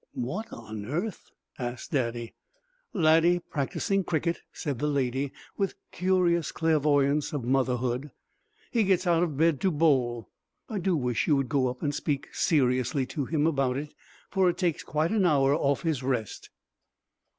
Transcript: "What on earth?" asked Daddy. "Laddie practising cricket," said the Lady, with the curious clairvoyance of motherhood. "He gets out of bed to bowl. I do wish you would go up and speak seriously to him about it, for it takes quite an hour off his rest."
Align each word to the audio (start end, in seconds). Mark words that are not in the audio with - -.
"What 0.15 0.51
on 0.51 0.87
earth?" 0.87 1.29
asked 1.59 1.91
Daddy. 1.91 2.33
"Laddie 2.91 3.37
practising 3.37 4.03
cricket," 4.03 4.39
said 4.51 4.79
the 4.79 4.87
Lady, 4.87 5.31
with 5.59 5.73
the 5.73 5.75
curious 5.91 6.51
clairvoyance 6.51 7.33
of 7.33 7.43
motherhood. 7.43 8.09
"He 8.71 8.83
gets 8.83 9.05
out 9.05 9.21
of 9.21 9.37
bed 9.37 9.61
to 9.61 9.69
bowl. 9.69 10.27
I 10.67 10.79
do 10.79 10.97
wish 10.97 11.27
you 11.27 11.35
would 11.35 11.49
go 11.49 11.67
up 11.67 11.83
and 11.83 11.93
speak 11.93 12.33
seriously 12.33 13.05
to 13.13 13.25
him 13.25 13.45
about 13.45 13.77
it, 13.77 13.93
for 14.31 14.49
it 14.49 14.57
takes 14.57 14.81
quite 14.81 15.11
an 15.11 15.27
hour 15.27 15.53
off 15.53 15.83
his 15.83 16.01
rest." 16.01 16.49